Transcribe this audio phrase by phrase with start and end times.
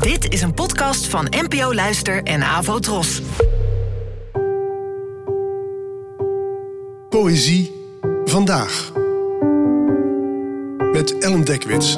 [0.00, 3.22] Dit is een podcast van NPO Luister en Avo Tros.
[7.08, 7.72] Poëzie
[8.24, 8.92] vandaag.
[10.92, 11.94] Met Ellen Dekwits.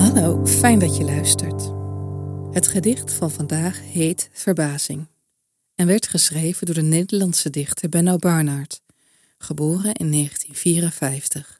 [0.00, 1.72] Hallo, fijn dat je luistert.
[2.54, 5.06] Het gedicht van vandaag heet Verbazing
[5.74, 8.80] en werd geschreven door de Nederlandse dichter Benno Barnard,
[9.38, 11.57] geboren in 1954.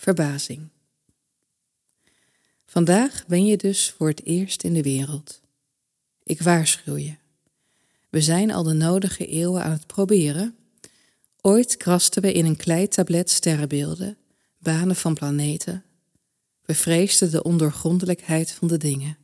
[0.00, 0.68] Verbazing.
[2.66, 5.40] Vandaag ben je dus voor het eerst in de wereld.
[6.22, 7.14] Ik waarschuw je.
[8.08, 10.56] We zijn al de nodige eeuwen aan het proberen.
[11.40, 14.16] Ooit krasten we in een kleitablet sterrenbeelden,
[14.58, 15.84] banen van planeten.
[16.62, 19.16] We vreesden de ondoorgrondelijkheid van de dingen.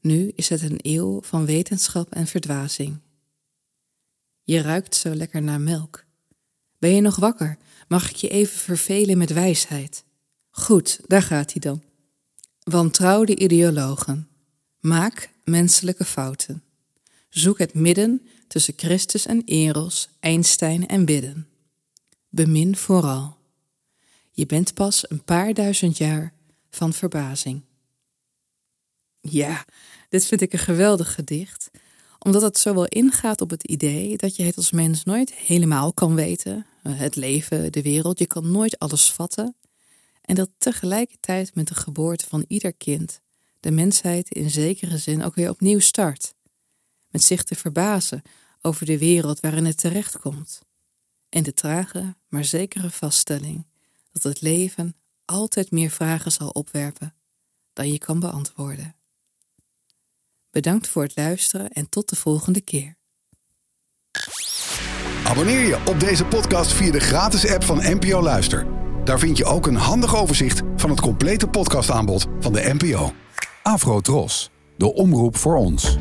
[0.00, 2.98] Nu is het een eeuw van wetenschap en verdwazing.
[4.42, 6.03] Je ruikt zo lekker naar melk.
[6.84, 7.56] Ben je nog wakker?
[7.88, 10.04] Mag ik je even vervelen met wijsheid?
[10.50, 11.82] Goed, daar gaat hij dan.
[12.62, 14.28] Wantrouw de ideologen.
[14.80, 16.62] Maak menselijke fouten.
[17.28, 21.48] Zoek het midden tussen Christus en Eros, Einstein en bidden.
[22.28, 23.36] Bemin vooral.
[24.30, 26.32] Je bent pas een paar duizend jaar
[26.70, 27.62] van verbazing.
[29.20, 29.64] Ja,
[30.08, 31.70] dit vind ik een geweldig gedicht,
[32.18, 35.92] omdat het zo wel ingaat op het idee dat je het als mens nooit helemaal
[35.92, 39.56] kan weten, het leven, de wereld, je kan nooit alles vatten,
[40.20, 43.20] en dat tegelijkertijd met de geboorte van ieder kind
[43.60, 46.34] de mensheid in zekere zin ook weer opnieuw start,
[47.08, 48.22] met zich te verbazen
[48.60, 50.60] over de wereld waarin het terechtkomt,
[51.28, 53.66] en de trage maar zekere vaststelling
[54.12, 57.14] dat het leven altijd meer vragen zal opwerpen
[57.72, 58.96] dan je kan beantwoorden.
[60.50, 62.96] Bedankt voor het luisteren en tot de volgende keer.
[65.24, 68.66] Abonneer je op deze podcast via de gratis app van NPO Luister.
[69.04, 73.12] Daar vind je ook een handig overzicht van het complete podcastaanbod van de NPO.
[73.62, 75.98] Afro Tros, de omroep voor ons.